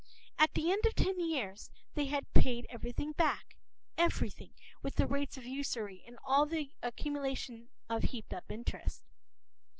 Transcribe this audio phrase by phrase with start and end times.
[0.01, 0.07] p>
[0.43, 3.55] At the end of ten years they had paid everything back,
[3.99, 9.03] everything, with the rates of usury and all the accumulation of heaped up interest.